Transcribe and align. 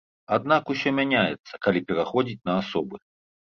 Аднак 0.35 0.71
усё 0.73 0.93
мяняецца, 0.99 1.53
калі 1.67 1.85
пераходзіць 1.93 2.41
на 2.51 2.57
асобы. 2.65 2.95